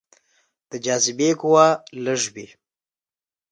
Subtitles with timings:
[0.69, 1.67] د جاذبې قوه
[2.03, 2.47] لږه وي.